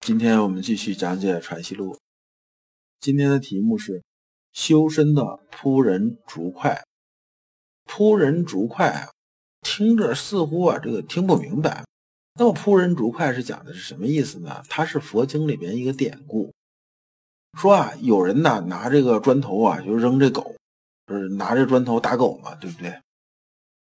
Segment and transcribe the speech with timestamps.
[0.00, 1.94] 今天我们继续讲解《传习录》，
[3.00, 4.02] 今天的题目是
[4.50, 6.82] 修身的扑人竹快。
[7.84, 9.10] 扑人竹快啊，
[9.60, 11.84] 听着似乎啊这个听不明白。
[12.38, 14.62] 那么扑人竹快是讲的是什么意思呢？
[14.70, 16.50] 它是佛经里边一个典故，
[17.58, 20.56] 说啊有人呢拿这个砖头啊就扔这狗，
[21.06, 22.98] 就是拿这砖头打狗嘛，对不对？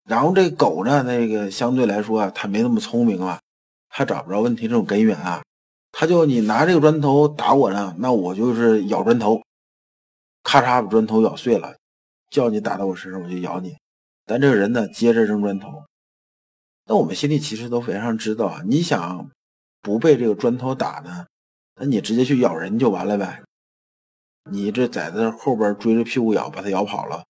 [0.08, 3.40] 然后这狗呢那个相对来说啊它没那么聪明啊，
[3.88, 5.41] 它找不着问题这种根源啊。
[6.02, 9.40] 他就你拿这个砖头打我呢，那我就是咬砖头，
[10.42, 11.76] 咔嚓把砖头咬碎了，
[12.28, 13.76] 叫你打到我身上我就咬你。
[14.26, 15.68] 但这个人呢，接着扔砖头。
[16.86, 19.30] 那我们心里其实都非常知道啊，你想
[19.80, 21.24] 不被这个砖头打呢，
[21.76, 23.40] 那你直接去咬人就完了呗。
[24.50, 27.22] 你这在这后边追着屁股咬，把他咬跑了，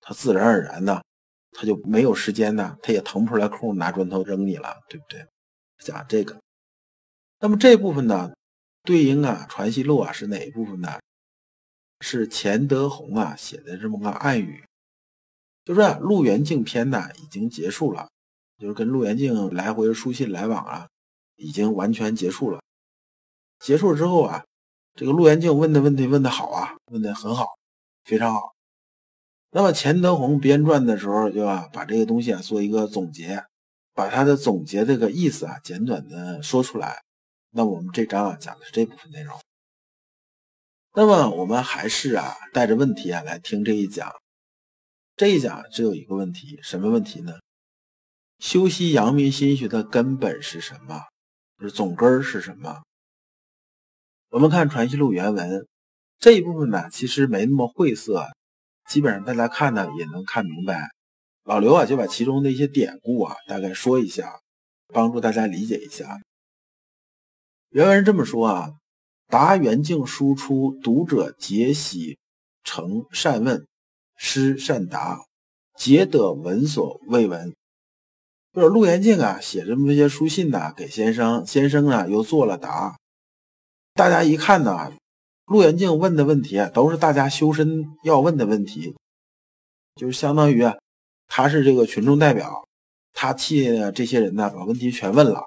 [0.00, 1.02] 他自然而然的
[1.50, 5.26] 他就没有时间呢，他也腾不出来空拿砖头扔你了，对不对？
[5.84, 6.38] 讲这个。
[7.40, 8.32] 那么这部分呢，
[8.82, 11.00] 对应啊《传习录》啊是哪一部分呢？
[12.00, 14.62] 是钱德洪啊写的这么个暗语，
[15.64, 18.08] 就是《陆元敬篇》呢已经结束了，
[18.58, 20.88] 就是跟陆元敬来回书信来往啊，
[21.36, 22.60] 已经完全结束了。
[23.58, 24.44] 结束之后啊，
[24.94, 27.46] 这个陆元敬问的问题问的好啊，问的很好，
[28.04, 28.54] 非常好。
[29.50, 33.44] 那么钱德洪编撰的时候，就啊把这个东西啊做一个总结，
[33.94, 37.02] 把他的总结这个意思啊简短的说出来。
[37.50, 39.38] 那我们这章啊讲的是这部分内容。
[40.94, 44.12] 那么我们还是啊带着问题啊来听这一讲。
[45.16, 47.34] 这一讲只有一个问题，什么问题呢？
[48.38, 51.02] 修习阳明心学的根本是什么？
[51.58, 52.82] 就是总根是什么？
[54.30, 55.66] 我们看《传习录》原文
[56.18, 58.26] 这一部分呢，其实没那么晦涩，
[58.88, 60.88] 基本上大家看呢也能看明白。
[61.44, 64.40] 老刘啊就把其中的一些典故啊大概说一下，
[64.88, 66.18] 帮助大家理解一下。
[67.70, 68.72] 原文这么说啊：
[69.28, 72.18] 答元敬书出，读者皆喜，
[72.64, 73.64] 诚善问，
[74.16, 75.20] 师善答，
[75.76, 77.54] 皆得闻所未闻。
[78.52, 82.98] 就是陆元敬啊，写这么一些书信呢，给先生，先生呢又做了答。
[83.94, 84.92] 大家一看呢，
[85.46, 88.96] 陆元敬问的问题啊，都是大家修身要问的问题，
[89.94, 90.76] 就是相当于啊，
[91.28, 92.66] 他是这个群众代表，
[93.12, 93.64] 他替
[93.94, 95.46] 这些人呢把问题全问了。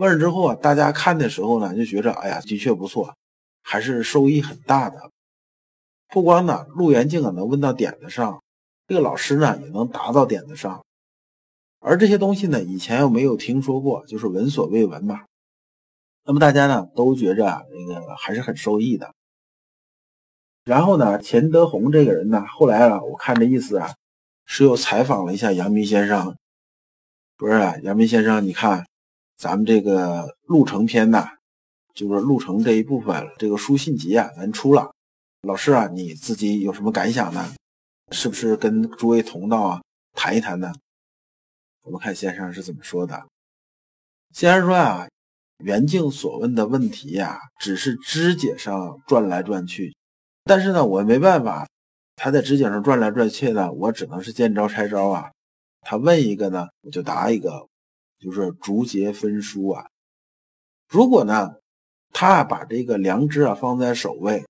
[0.00, 3.14] 问了之后啊，大家看的时候呢，就觉着哎呀，的确不错，
[3.62, 5.10] 还是收益很大的。
[6.08, 8.42] 不光呢，陆元敬啊能问到点子上，
[8.86, 10.82] 这个老师呢也能答到点子上。
[11.80, 15.20] 而这些东西呢，以前又没有听说过，就是闻所未闻嘛。
[16.24, 19.14] 那么大家呢都觉着啊，那个还是很受益的。
[20.64, 23.94] 然后呢，钱德洪这个人呢，后来啊，我看这意思啊，
[24.46, 26.34] 是又采访了一下阳明先生，
[27.36, 28.86] 不是啊，阳明先生，你看。
[29.40, 31.26] 咱们这个路程篇呐，
[31.94, 34.92] 就是路程这一部分，这个书信集啊，咱出了。
[35.48, 37.54] 老师啊，你自己有什么感想呢？
[38.10, 40.70] 是不是跟诸位同道啊谈一谈呢？
[41.84, 43.24] 我们看先生是怎么说的。
[44.34, 45.08] 先生说啊，
[45.64, 49.96] 袁敬所问的问题呀，只是肢解上转来转去，
[50.44, 51.66] 但是呢，我没办法，
[52.14, 55.30] 他在肢解上转来转去呢，我只能是见招拆招啊。
[55.80, 57.69] 他问一个呢，我就答一个。
[58.20, 59.88] 就是逐节分书啊，
[60.88, 61.54] 如果呢，
[62.12, 64.44] 他把这个良知啊放在首位，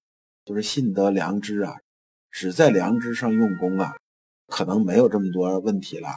[0.45, 1.77] 就是信得良知啊，
[2.33, 3.95] 只在良知上用功啊，
[4.49, 6.09] 可能没有这么多问题了。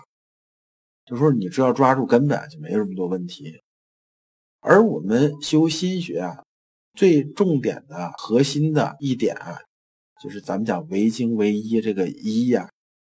[1.05, 3.61] 就说你只要抓住根本，就没有这么多问题。
[4.61, 6.43] 而我们修心学啊，
[6.93, 9.59] 最重点的核心的一点啊，
[10.23, 12.67] 就是咱们讲唯精唯一这个一呀，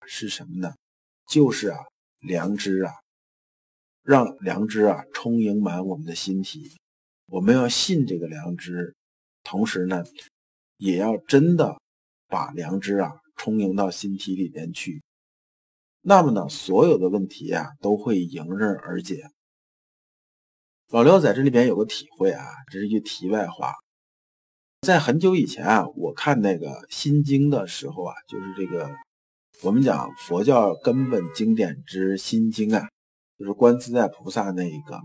[0.06, 0.74] 是什么呢？
[1.28, 1.78] 就是啊，
[2.20, 3.03] 良知啊。
[4.04, 6.70] 让良知啊充盈满我们的心体，
[7.26, 8.94] 我们要信这个良知，
[9.42, 10.04] 同时呢，
[10.76, 11.80] 也要真的
[12.28, 15.02] 把良知啊充盈到心体里边去。
[16.02, 19.30] 那么呢，所有的问题啊都会迎刃而解。
[20.88, 23.72] 老刘在这里边有个体会啊，这是一句题外话。
[24.82, 28.94] 在很久以前啊，我看那个《心经》的时候啊，就是这个
[29.62, 32.86] 我们讲佛教根本经典之《心经》啊。
[33.44, 35.02] 就是观自在菩萨那一个，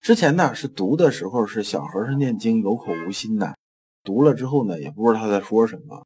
[0.00, 3.56] 之前呢是读的时候是小和尚念经有口无心的，
[4.02, 6.04] 读了之后呢也不知道他在说什么。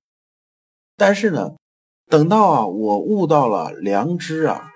[0.95, 1.57] 但是呢，
[2.09, 4.73] 等到啊我悟到了良知啊，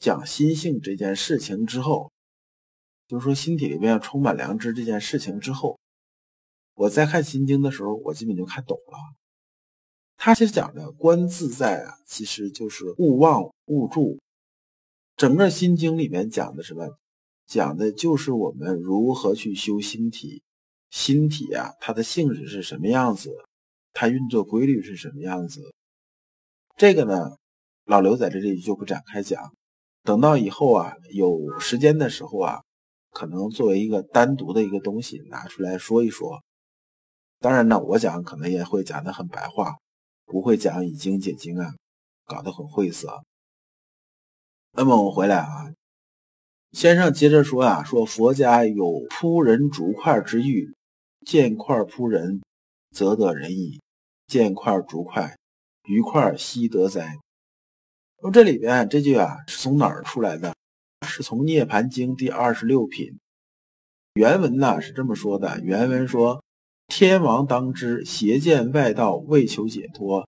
[0.00, 2.10] 讲心性这件事情之后，
[3.06, 5.78] 就是说心体里面充满良知这件事情之后，
[6.74, 8.98] 我在看心经的时候，我基本就看懂了。
[10.16, 14.18] 他其实讲的观自在啊，其实就是勿忘勿助。
[15.22, 16.98] 整个心经里面讲的什么？
[17.46, 20.42] 讲的就是我们如何去修心体，
[20.90, 23.30] 心体啊，它的性质是什么样子，
[23.92, 25.60] 它运作规律是什么样子。
[26.76, 27.36] 这个呢，
[27.84, 29.54] 老刘在这里就不展开讲，
[30.02, 32.60] 等到以后啊有时间的时候啊，
[33.12, 36.42] 可能作为一个单独的一个东西拿出来说一说。
[37.38, 39.76] 当然呢，我讲可能也会讲的很白话，
[40.24, 41.70] 不会讲以经解经啊，
[42.26, 43.22] 搞得很晦涩。
[44.74, 45.72] 那么我回来啊。
[46.72, 50.74] 先生接着说啊，说佛家有扑人竹块之喻，
[51.26, 52.40] 见块扑人，
[52.90, 53.78] 则得人矣；
[54.26, 55.36] 见块竹块，
[55.84, 57.18] 余块悉得哉？
[58.22, 60.54] 那么这里边这句啊是从哪儿出来的？
[61.06, 63.18] 是从《涅盘经》第二十六品。
[64.14, 66.42] 原文呢是这么说的：原文说，
[66.86, 70.26] 天王当知，邪见外道为求解脱，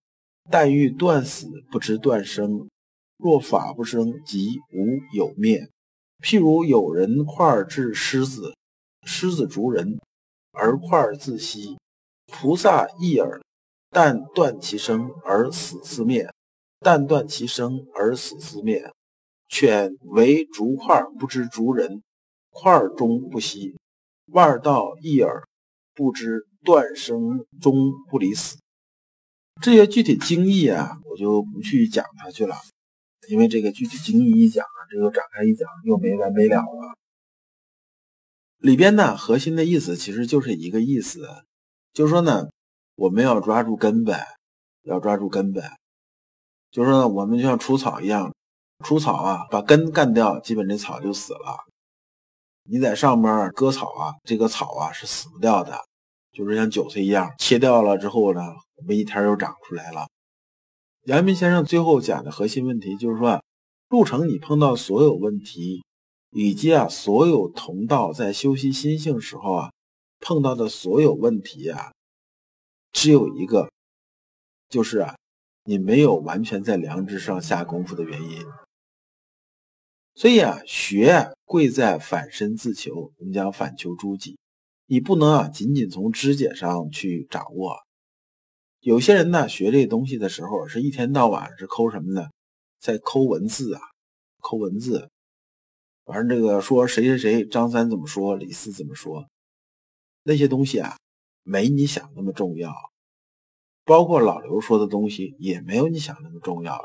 [0.50, 2.69] 但欲断死，不知断生。
[3.16, 5.69] 若法不生，即无有灭。
[6.22, 8.55] 譬如有人块至狮子，
[9.05, 9.99] 狮子逐人，
[10.52, 11.76] 而块自息。
[12.26, 13.40] 菩萨亦尔，
[13.90, 16.28] 但断其生而死自灭，
[16.81, 18.90] 但断其生而死自灭。
[19.49, 22.02] 犬为逐块，不知逐人，
[22.50, 23.76] 块中不息。
[24.32, 25.44] 万道亦尔，
[25.94, 28.58] 不知断生终不离死。
[29.61, 32.56] 这些具体经义啊，我就不去讲它去了。
[33.29, 36.94] 因为这个具体经义一讲啊，这个展开一讲又没完没了了。
[38.59, 41.29] 里边呢，核心的意思其实就是一个意思，
[41.93, 42.49] 就是说呢，
[42.97, 44.19] 我们要抓住根本，
[44.82, 45.65] 要抓住根本。
[46.71, 48.35] 就是说，我们就像除草一样，
[48.85, 51.56] 除草啊，把根干掉，基本这草就死了。
[52.65, 55.79] 你在上面割草啊，这个草啊是死不掉的，
[56.32, 58.41] 就是像韭菜一样，切掉了之后呢，
[58.76, 60.09] 我们一天又长出来了。
[61.04, 63.42] 阳明先生最后讲的核心问题就是说，
[63.90, 65.84] 路程你碰到所有问题，
[66.30, 69.70] 以及啊所有同道在修习心性时候啊
[70.20, 71.92] 碰到的所有问题啊，
[72.92, 73.70] 只有一个，
[74.70, 75.14] 就是啊
[75.64, 78.42] 你没有完全在良知上下功夫的原因。
[80.14, 84.38] 所以啊学贵在反身自求，我们讲反求诸己，
[84.86, 87.83] 你不能啊仅仅从知解上去掌握。
[88.84, 92.28] 有些人呢，学这东西的时候，是一天到晚是抠什么呢？
[92.78, 93.81] 在抠文字啊，
[94.40, 95.08] 抠文字。
[96.04, 99.26] 反正这个说谁谁谁，张三怎么说，李四怎么说，
[100.25, 100.98] 那些东西啊，
[101.44, 102.75] 没你想那么重要。
[103.86, 106.78] 包括老刘说的东西，也没有你想那么重要。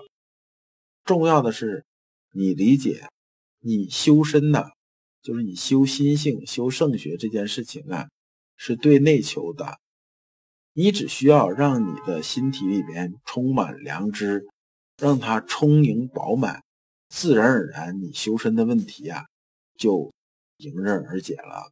[1.03, 1.83] 重要的是，
[2.31, 3.09] 你理解，
[3.59, 4.69] 你修身呐，
[5.21, 8.07] 就是你修心性、修圣学这件事情啊，
[8.55, 9.77] 是对内求的。
[10.79, 14.47] 你只需要让你的心体里边充满良知，
[14.95, 16.63] 让它充盈饱满，
[17.09, 19.25] 自然而然，你修身的问题呀
[19.75, 20.13] 就
[20.55, 21.69] 迎刃而解了。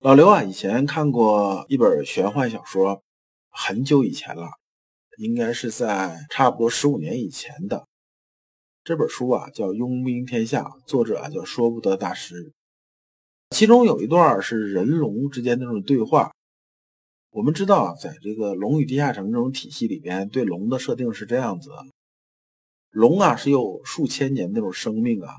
[0.00, 3.00] 老刘啊，以前看过一本玄幻小说，
[3.50, 4.48] 很久以前了，
[5.18, 7.86] 应该是在差不多十五年以前的。
[8.82, 12.52] 这本书啊叫《佣兵天下》，作者啊叫说不得大师。
[13.50, 16.32] 其中有一段是人龙之间的那种对话。
[17.32, 21.70] 我们知道啊，在这个《龙与地下城》这种体系里边，对龙的设定是这样子：
[22.90, 25.36] 龙啊是有数千年那种生命啊，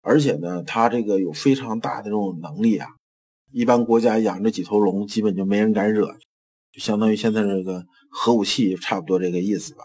[0.00, 2.88] 而且呢，它这个有非常大的这种能力啊。
[3.52, 6.06] 一般国家养着几头龙，基本就没人敢惹，
[6.72, 9.84] 就相当于现在这个核武器差不多这个意思吧。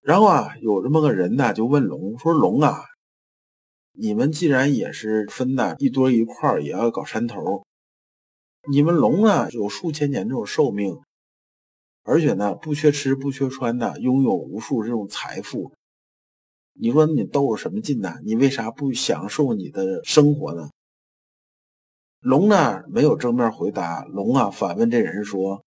[0.00, 2.80] 然后啊，有这么个人呢，就问龙说：“龙啊，
[3.92, 7.62] 你们既然也是分的一堆一块，也要搞山头。”
[8.68, 10.98] 你们龙啊，有数千年这种寿命，
[12.02, 15.72] 而且呢，不缺吃不缺穿的，拥有无数这种财富。
[16.74, 18.16] 你说你斗什么劲呢？
[18.22, 20.70] 你为啥不享受你的生活呢？
[22.20, 24.04] 龙呢，没有正面回答。
[24.04, 25.64] 龙啊，反问这人说：“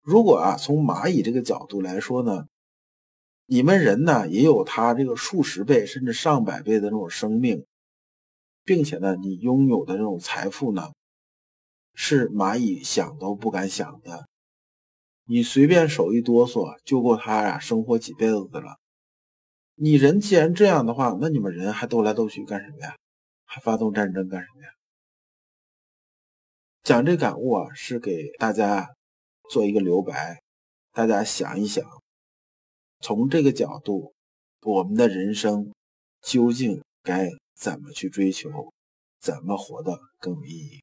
[0.00, 2.46] 如果啊，从蚂蚁这个角度来说呢，
[3.44, 7.66] 你们人呢，也有他这个数十倍甚至上百倍的那种生命，
[8.64, 10.90] 并且呢，你拥有的这种财富呢？”
[12.02, 14.26] 是蚂蚁想都不敢想的，
[15.26, 18.78] 你随便手一哆嗦就够它俩生活几辈子的了。
[19.74, 22.96] 你人既然这样的话，那你们人还斗来斗去干什么呀？
[23.44, 24.70] 还发动战争干什么呀？
[26.82, 28.88] 讲这感悟啊，是给大家
[29.50, 30.40] 做一个留白，
[30.92, 31.84] 大家想一想，
[33.00, 34.14] 从这个角度，
[34.62, 35.70] 我们的人生
[36.22, 38.72] 究竟该怎么去追求，
[39.20, 40.82] 怎么活得更有意义？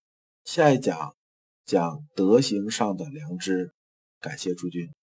[0.43, 1.15] 下一讲
[1.65, 3.73] 讲德行上的良知。
[4.19, 5.00] 感谢诸君。